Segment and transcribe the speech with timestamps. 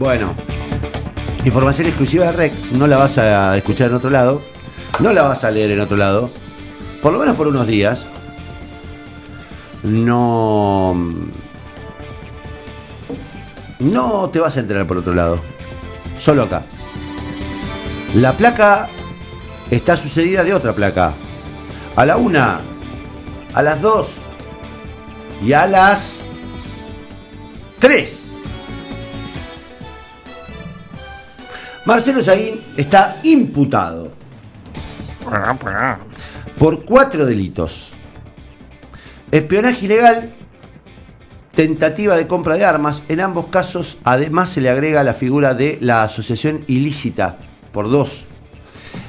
[0.00, 0.34] Bueno,
[1.44, 4.40] información exclusiva de REC, no la vas a escuchar en otro lado,
[4.98, 6.30] no la vas a leer en otro lado,
[7.02, 8.08] por lo menos por unos días.
[9.82, 10.94] No.
[13.78, 15.38] No te vas a enterar por otro lado,
[16.16, 16.64] solo acá.
[18.14, 18.88] La placa
[19.70, 21.12] está sucedida de otra placa.
[21.94, 22.60] A la una,
[23.52, 24.14] a las dos
[25.44, 26.20] y a las
[27.78, 28.29] tres.
[31.90, 34.12] Marcelo Saguín está imputado
[36.56, 37.90] por cuatro delitos.
[39.32, 40.32] Espionaje ilegal,
[41.52, 43.02] tentativa de compra de armas.
[43.08, 47.38] En ambos casos, además, se le agrega la figura de la asociación ilícita
[47.72, 48.24] por dos.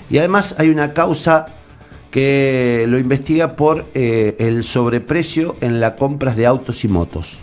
[0.10, 1.46] Y además hay una causa
[2.10, 7.38] que lo investiga por eh, el sobreprecio en las compras de autos y motos.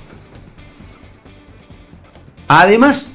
[2.48, 3.12] Además,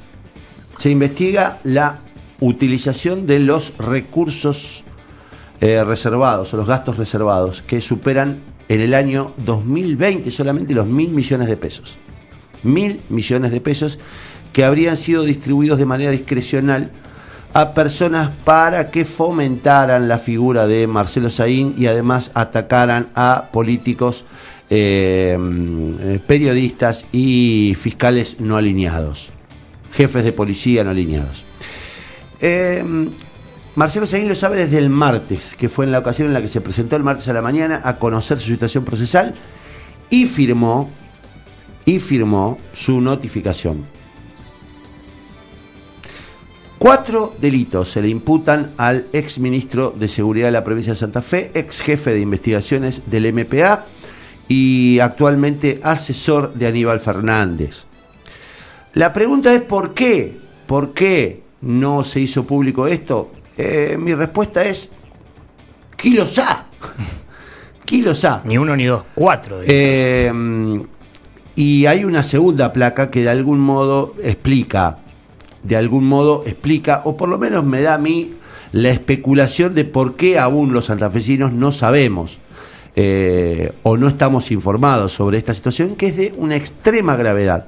[0.78, 2.00] se investiga la
[2.44, 4.84] utilización de los recursos
[5.62, 11.10] eh, reservados o los gastos reservados que superan en el año 2020 solamente los mil
[11.12, 11.98] millones de pesos.
[12.64, 13.98] Mil millones de pesos
[14.52, 16.92] que habrían sido distribuidos de manera discrecional
[17.54, 24.26] a personas para que fomentaran la figura de Marcelo Saín y además atacaran a políticos,
[24.70, 29.32] eh, periodistas y fiscales no alineados,
[29.94, 31.46] jefes de policía no alineados.
[32.46, 32.84] Eh,
[33.76, 36.50] Marcelo Saín lo sabe desde el martes, que fue en la ocasión en la que
[36.50, 39.34] se presentó el martes a la mañana a conocer su situación procesal
[40.10, 40.92] y firmó,
[41.86, 43.86] y firmó su notificación.
[46.78, 51.22] Cuatro delitos se le imputan al ex ministro de Seguridad de la provincia de Santa
[51.22, 53.86] Fe, ex jefe de investigaciones del MPA
[54.50, 57.86] y actualmente asesor de Aníbal Fernández.
[58.96, 60.38] La pregunta es ¿por qué?
[60.68, 63.32] ¿Por qué no se hizo público esto?
[63.58, 64.92] Eh, mi respuesta es
[65.96, 66.68] kilos A.
[67.86, 68.42] kilos A.
[68.46, 69.60] Ni uno ni dos, cuatro.
[69.66, 70.32] Eh,
[71.56, 75.00] y hay una segunda placa que de algún modo explica
[75.64, 78.34] de algún modo explica, o por lo menos me da a mí
[78.72, 82.40] la especulación de por qué aún los santafesinos no sabemos
[82.96, 87.68] eh, o no estamos informados sobre esta situación, que es de una extrema gravedad.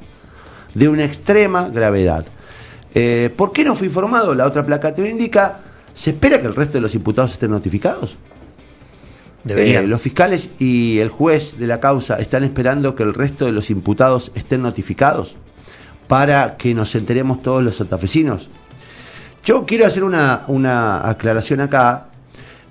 [0.73, 2.25] De una extrema gravedad.
[2.95, 4.33] Eh, ¿Por qué no fue informado?
[4.33, 5.59] La otra placa te lo indica.
[5.93, 8.15] ¿Se espera que el resto de los imputados estén notificados?
[9.47, 13.51] Eh, los fiscales y el juez de la causa están esperando que el resto de
[13.51, 15.35] los imputados estén notificados
[16.07, 18.49] para que nos enteremos todos los santafesinos.
[19.43, 22.07] Yo quiero hacer una, aclaración acá,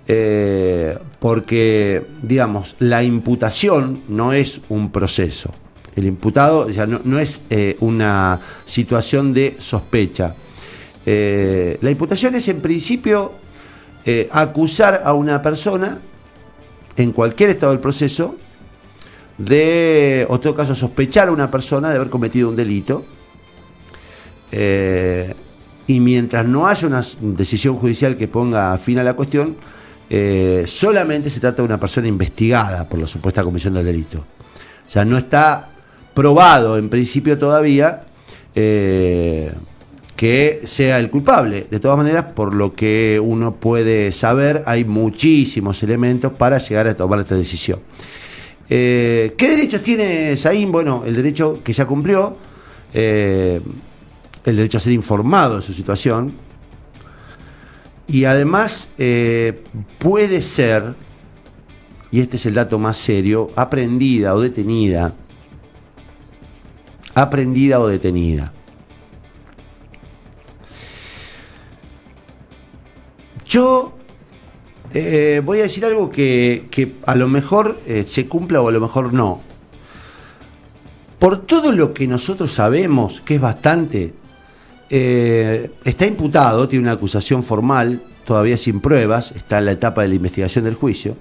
[0.09, 5.55] eh, porque, digamos, la imputación no es un proceso.
[5.97, 10.35] El imputado ya no, es eh, una situación de sospecha.
[11.07, 13.33] Eh, la imputación es, en principio,
[14.33, 16.01] acusar a una persona,
[16.97, 18.37] en cualquier estado del proceso,
[19.39, 23.05] de, o en todo caso, sospechar a una persona de haber cometido un delito
[24.57, 25.35] eh,
[25.89, 29.57] y mientras no haya una decisión judicial que ponga fin a la cuestión,
[30.09, 34.19] eh, solamente se trata de una persona investigada por la supuesta comisión del delito.
[34.19, 35.71] O sea, no está
[36.15, 38.05] probado en principio todavía
[38.55, 39.53] eh,
[40.17, 41.67] que sea el culpable.
[41.71, 46.95] De todas maneras, por lo que uno puede saber, hay muchísimos elementos para llegar a
[46.95, 47.81] tomar esta decisión.
[48.67, 50.73] ¿Qué derechos tiene Saín?
[50.73, 52.37] Bueno, el derecho que ya cumplió
[54.45, 56.35] el derecho a ser informado de su situación.
[58.07, 59.63] Y además eh,
[59.99, 60.95] puede ser,
[62.11, 65.15] y este es el dato más serio, aprendida o detenida.
[67.15, 68.53] Aprendida o detenida.
[73.45, 73.95] Yo
[74.93, 78.81] eh, voy a decir algo que, a lo mejor eh, se cumpla o a lo
[78.81, 79.41] mejor no.
[81.19, 84.15] Por todo lo que nosotros sabemos, que es bastante,
[84.91, 90.09] eh, está imputado, tiene una acusación formal, todavía sin pruebas, está en la etapa de
[90.09, 91.17] la investigación del juicio.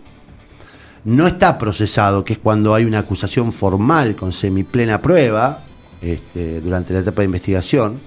[1.05, 5.63] No está procesado, que es cuando hay una acusación formal con semiplena prueba
[6.03, 7.99] este, durante la etapa de investigación.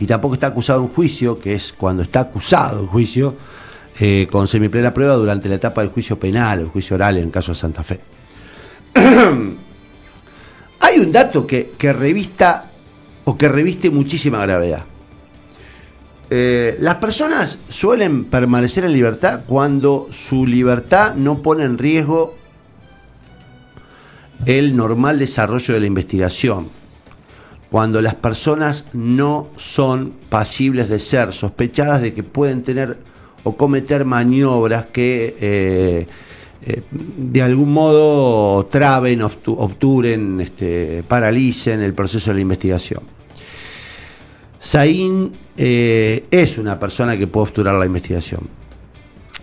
[0.00, 3.34] Y tampoco está acusado en juicio, que es cuando está acusado en juicio
[3.98, 7.30] eh, con semiplena prueba durante la etapa del juicio penal, el juicio oral en el
[7.32, 7.98] caso de Santa Fe.
[10.80, 12.70] hay un dato que, revista
[13.24, 14.84] o que reviste muchísima gravedad.
[16.30, 22.36] Eh, las personas suelen permanecer en libertad cuando su libertad no pone en riesgo
[24.46, 26.77] el normal desarrollo de la investigación.
[27.70, 32.98] Cuando las personas no son pasibles de ser sospechadas de que pueden tener
[33.44, 36.06] o cometer maniobras que eh,
[36.66, 43.02] eh, de algún modo traben, obturen, este, paralicen el proceso de la investigación.
[44.58, 48.40] Saín eh, es una persona que puede obturar la investigación.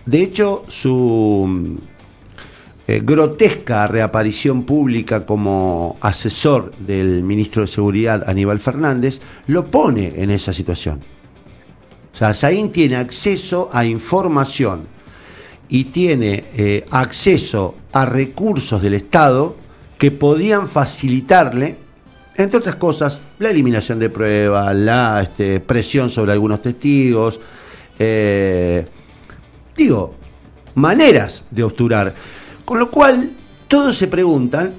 [0.06, 1.80] De hecho, su
[2.88, 10.30] eh, grotesca reaparición pública como asesor del ministro de Seguridad Aníbal Fernández lo pone en
[10.30, 11.00] esa situación.
[12.14, 14.88] O sea, Saín tiene acceso a información
[15.68, 19.56] y tiene eh, acceso a recursos del Estado
[19.98, 21.78] que podían facilitarle,
[22.36, 27.40] entre otras cosas, la eliminación de pruebas, la este, presión sobre algunos testigos,
[27.98, 28.86] eh,
[29.76, 30.16] digo,
[30.76, 32.14] maneras de obturar.
[32.66, 33.32] Con lo cual,
[33.68, 34.74] todos se preguntan,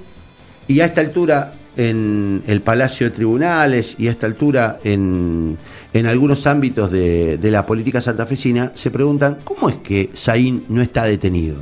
[0.66, 5.58] y a esta altura en el Palacio de Tribunales y a esta altura en,
[6.06, 11.56] algunos ámbitos de, la política santafesina, se preguntan, ¿cómo es que Saín no está detenido?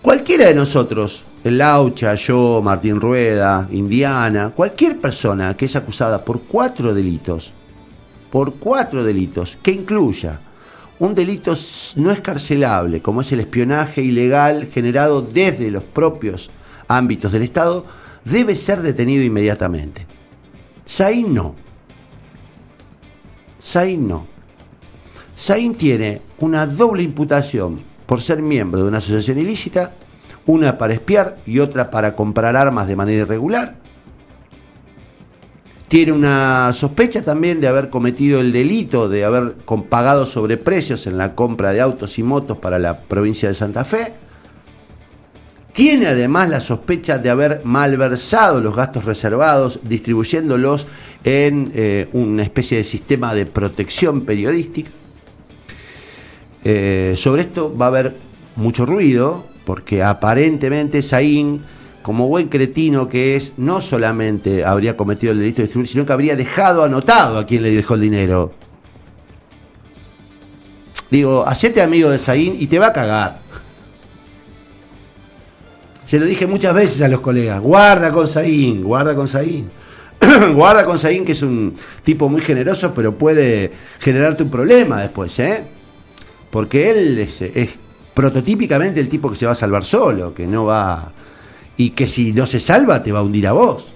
[0.00, 6.42] Cualquiera de nosotros, el Laucha, yo, Martín Rueda, Indiana, cualquier persona que es acusada por
[6.42, 7.52] cuatro delitos,
[8.30, 10.40] por cuatro delitos, que incluya
[10.98, 11.54] un delito
[11.96, 16.50] no escarcelable, como es el espionaje ilegal generado desde los propios
[16.88, 17.86] ámbitos del Estado,
[18.24, 20.06] debe ser detenido inmediatamente.
[20.84, 21.54] Saín no.
[23.58, 24.26] Saín no.
[25.36, 29.92] Saín tiene una doble imputación por ser miembro de una asociación ilícita,
[30.46, 33.87] una para espiar y otra para comprar armas de manera irregular
[35.88, 39.54] tiene una sospecha también de haber cometido el delito de haber
[39.88, 44.12] pagado sobreprecios en la compra de autos y motos para la provincia de Santa Fe.
[45.72, 50.86] Tiene además la sospecha de haber malversado los gastos reservados, distribuyéndolos
[51.24, 54.90] en eh, una especie de sistema de protección periodística.
[56.64, 58.16] Eh, sobre esto va a haber
[58.56, 61.62] mucho ruido, porque aparentemente Saín
[62.08, 66.12] como buen cretino que es, no solamente habría cometido el delito de distribuir, sino que
[66.14, 68.54] habría dejado anotado a quien le dejó el dinero.
[71.10, 73.40] Digo, hacete amigo de Saín y te va a cagar.
[76.06, 79.70] Se lo dije muchas veces a los colegas, guarda con Saín, guarda con Saín.
[80.54, 85.38] guarda con Saín, que es un tipo muy generoso, pero puede generarte un problema después,
[85.40, 85.62] ¿eh?
[86.50, 87.76] Porque él es, es
[88.14, 91.12] prototípicamente el tipo que se va a salvar solo, que no va
[91.78, 93.94] y que si no se salva te va a hundir a vos.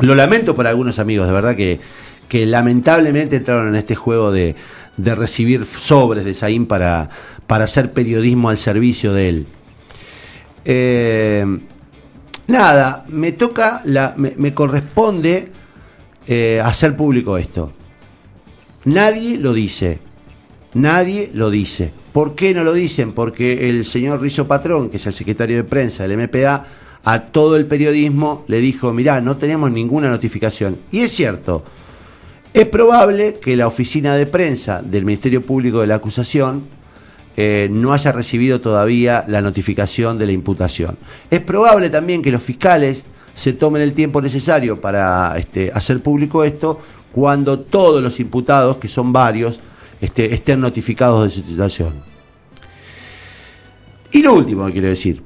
[0.00, 1.80] Lo lamento por algunos amigos, de verdad que,
[2.28, 4.54] que lamentablemente entraron en este juego de,
[4.98, 7.08] de recibir sobres de Saín para,
[7.46, 9.46] para hacer periodismo al servicio de él.
[10.64, 11.46] Eh,
[12.48, 15.50] nada, me toca, la, me, corresponde
[16.26, 17.72] eh, hacer público esto.
[18.84, 20.00] Nadie lo dice,
[20.74, 21.92] nadie lo dice.
[22.12, 23.12] ¿Por qué no lo dicen?
[23.12, 26.66] Porque el señor Rizo Patrón, que es el secretario de prensa del MPA,
[27.04, 30.78] a todo el periodismo le dijo, mirá, no tenemos ninguna notificación.
[30.90, 31.64] Y es cierto,
[32.52, 36.64] es probable que la oficina de prensa del Ministerio Público de la Acusación
[37.36, 40.98] eh, no haya recibido todavía la notificación de la imputación.
[41.30, 43.04] Es probable también que los fiscales
[43.34, 46.80] se tomen el tiempo necesario para este, hacer público esto
[47.12, 49.60] cuando todos los imputados, que son varios,
[50.00, 52.02] este, estén notificados de su situación.
[54.10, 55.22] Y lo último que quiero decir,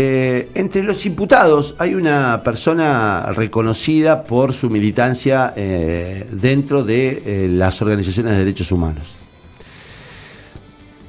[0.00, 7.48] eh, entre los imputados hay una persona reconocida por su militancia eh, dentro de eh,
[7.48, 9.12] las organizaciones de derechos humanos.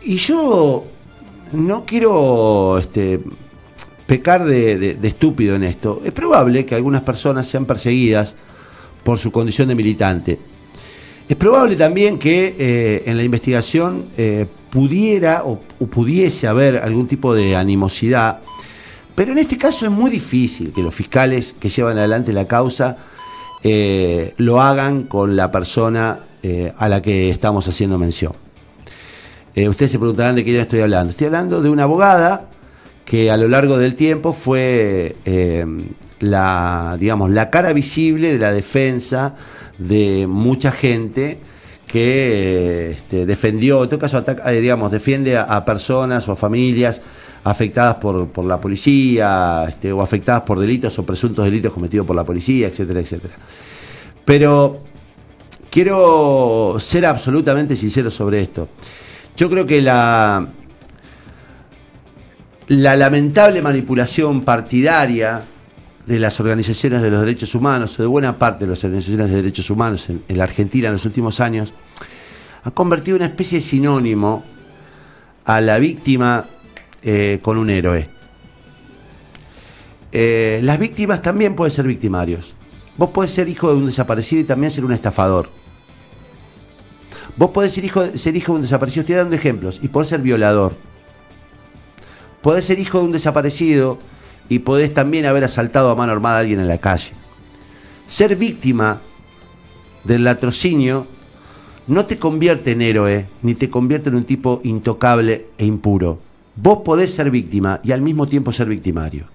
[0.02, 0.86] Y yo
[1.52, 3.20] no quiero este,
[4.08, 6.02] pecar de, estúpido en esto.
[6.04, 8.34] Es probable que algunas personas sean perseguidas
[9.04, 10.40] por su condición de militante.
[11.28, 14.08] Es probable también que en la investigación
[14.72, 18.40] pudiera o, pudiese haber algún tipo de animosidad
[19.20, 22.96] pero en este caso es muy difícil que los fiscales que llevan adelante la causa
[23.62, 28.32] eh, lo hagan con la persona eh, a la que estamos haciendo mención.
[29.56, 31.12] Eh, ustedes se preguntarán de quién estoy hablando.
[31.12, 32.46] Estoy hablando de una abogada
[33.04, 35.18] que a lo largo del tiempo fue
[36.22, 39.36] la, digamos, la cara visible de la defensa
[39.78, 41.42] de mucha gente
[41.92, 47.02] que este, defendió, en todo caso, digamos, defiende a personas o a familias
[47.44, 52.24] afectadas por, la policía este, o afectadas por delitos o presuntos delitos cometidos por la
[52.24, 53.34] policía, etcétera, etcétera.
[54.24, 54.82] Pero
[55.72, 58.70] quiero ser absolutamente sincero sobre esto.
[59.36, 60.48] Yo creo que la,
[62.68, 65.44] la lamentable manipulación partidaria
[66.06, 69.36] de las organizaciones de los derechos humanos, o de buena parte de las organizaciones de
[69.36, 71.74] derechos humanos en, la Argentina en los últimos años,
[72.64, 74.44] ha convertido una especie de sinónimo
[75.46, 76.46] a la víctima
[77.02, 78.10] eh, con un héroe.
[80.12, 82.56] Eh, las víctimas también pueden ser victimarios.
[82.98, 85.50] Vos podés ser hijo de un desaparecido y también ser un estafador.
[87.38, 90.22] Vos podés ser hijo, ser hijo de un desaparecido, estoy dando ejemplos, y podés ser
[90.22, 90.76] violador.
[92.42, 94.00] Podés ser hijo de un desaparecido
[94.50, 97.14] y podés también haber asaltado a mano armada a alguien en la calle.
[98.08, 99.00] Ser víctima
[100.04, 101.08] del latrocinio
[101.88, 106.20] no te convierte en héroe, ni te convierte en un tipo intocable e impuro.
[106.56, 109.28] Vos podés ser víctima y al mismo tiempo ser victimario.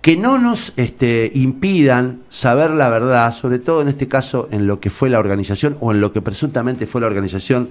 [0.00, 4.80] Que no nos este, impidan saber la verdad, sobre todo en este caso en lo
[4.80, 7.68] que fue la organización o en lo que presuntamente fue la organización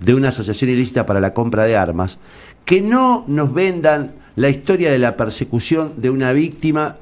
[0.00, 2.18] de una asociación ilícita para la compra de armas,
[2.64, 6.96] que no nos vendan la historia de la persecución de una víctima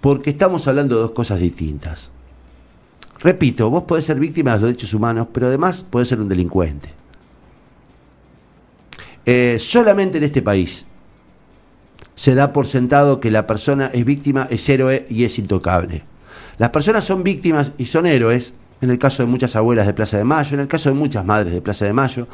[0.00, 2.10] porque estamos hablando de dos cosas distintas.
[3.20, 6.90] Repito, vos podés ser víctima de los derechos humanos, pero además podés ser un delincuente.
[9.26, 10.86] Eh, solamente en este país
[12.14, 16.04] se da por sentado que la persona es víctima, es héroe y es intocable.
[16.58, 20.18] Las personas son víctimas y son héroes, en el caso de muchas abuelas de Plaza
[20.18, 22.28] de Mayo, en el caso de muchas madres de Plaza de Mayo,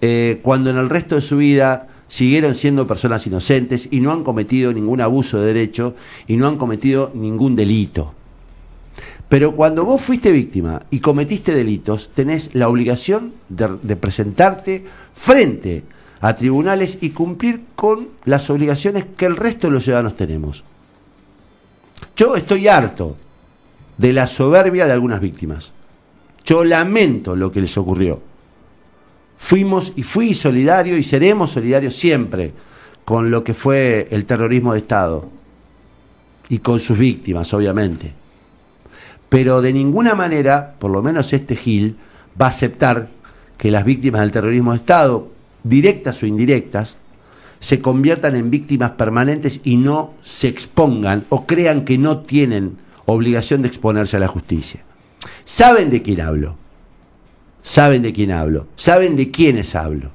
[0.00, 4.22] eh, cuando en el resto de su vida siguieron siendo personas inocentes y no han
[4.22, 5.94] cometido ningún abuso de derecho
[6.26, 8.12] y no han cometido ningún delito.
[9.30, 15.84] Pero cuando vos fuiste víctima y cometiste delitos, tenés la obligación de, presentarte frente
[16.20, 20.64] a tribunales y cumplir con las obligaciones que el resto de los ciudadanos tenemos.
[22.14, 23.16] Yo estoy harto
[23.96, 25.72] de la soberbia de algunas víctimas.
[26.44, 28.31] Yo lamento lo que les ocurrió
[29.36, 32.52] fuimos y fui solidario y seremos solidarios siempre
[33.04, 35.28] con lo que fue el terrorismo de Estado
[36.48, 38.12] y con sus víctimas, obviamente.
[39.28, 41.96] Pero de ninguna manera, por lo menos este Gil,
[42.40, 43.08] va a aceptar
[43.56, 45.28] que las víctimas del terrorismo de Estado,
[45.64, 46.98] directas o indirectas,
[47.60, 53.62] se conviertan en víctimas permanentes y no se expongan o crean que no tienen obligación
[53.62, 54.82] de exponerse a la justicia.
[55.44, 56.56] ¿Saben de quién hablo?
[57.62, 60.12] Saben de quién hablo, saben de quiénes hablo.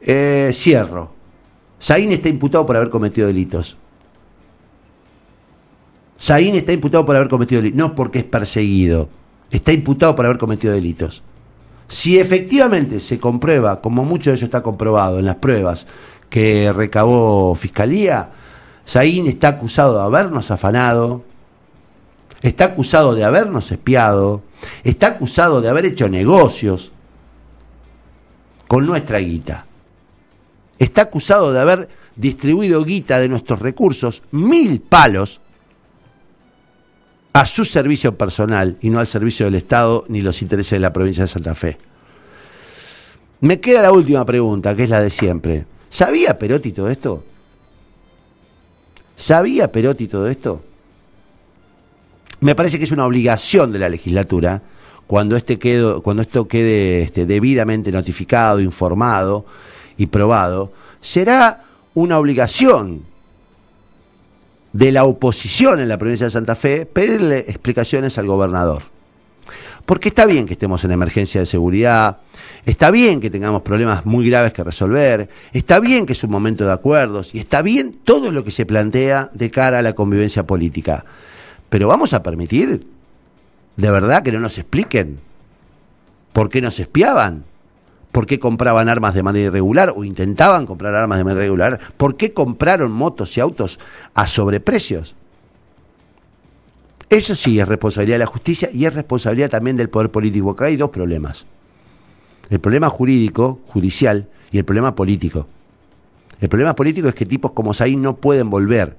[0.00, 1.12] Eh, cierro.
[1.78, 3.76] Saín está imputado por haber cometido delitos.
[6.16, 9.08] Saín está imputado por haber cometido delitos, no porque es perseguido,
[9.50, 11.22] está imputado por haber cometido delitos.
[11.88, 15.86] Si efectivamente se comprueba, como mucho de ello está comprobado en las pruebas
[16.30, 18.30] que recabó Fiscalía,
[18.84, 21.24] Saín está acusado de habernos afanado,
[22.42, 24.42] está acusado de habernos espiado,
[24.84, 26.92] está acusado de haber hecho negocios
[28.68, 29.66] con nuestra guita.
[30.78, 35.40] Está acusado de haber distribuido guita de nuestros recursos, mil palos,
[37.32, 40.92] a su servicio personal y no al servicio del Estado ni los intereses de la
[40.92, 41.78] provincia de Santa Fe.
[43.40, 45.64] Me queda la última pregunta, que es la de siempre.
[45.88, 47.24] ¿Sabía Perotti todo esto?
[49.16, 50.62] ¿Sabía Perotti todo esto?
[52.42, 54.62] Me parece que es una obligación de la legislatura,
[55.06, 55.60] cuando, este
[56.02, 59.46] cuando esto quede este, debidamente notificado, informado
[59.96, 61.62] y probado, será
[61.94, 63.04] una obligación
[64.72, 68.82] de la oposición en la provincia de Santa Fe pedirle explicaciones al gobernador.
[69.86, 72.18] Porque está bien que estemos en emergencia de seguridad,
[72.66, 76.64] está bien que tengamos problemas muy graves que resolver, está bien que es un momento
[76.66, 80.44] de acuerdos y está bien todo lo que se plantea de cara a la convivencia
[80.44, 81.04] política.
[81.72, 82.86] Pero vamos a permitir,
[83.78, 85.20] de verdad, que no nos expliquen
[86.34, 87.46] por qué nos espiaban,
[88.12, 92.18] por qué compraban armas de manera irregular o intentaban comprar armas de manera irregular, por
[92.18, 93.80] qué compraron motos y autos
[94.12, 95.14] a sobreprecios.
[97.08, 100.50] Eso sí es responsabilidad de la justicia y es responsabilidad también del poder político.
[100.50, 101.46] Acá hay dos problemas.
[102.50, 105.46] El problema jurídico, judicial, y el problema político.
[106.38, 108.98] El problema político es que tipos como Saín no pueden volver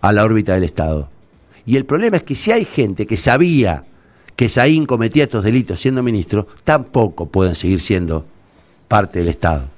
[0.00, 1.10] a la órbita del Estado.
[1.68, 3.84] Y el problema es que si hay gente que sabía
[4.36, 8.24] que Saín cometía estos delitos siendo ministro, tampoco pueden seguir siendo
[8.88, 9.68] parte del Estado.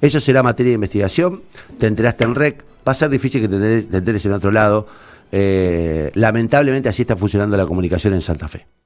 [0.00, 1.42] Eso será materia de investigación,
[1.76, 4.86] te enteraste en REC, va a ser difícil que te enteres, en otro lado.
[5.30, 8.66] Eh, lamentablemente así está funcionando la comunicación en Santa Fe.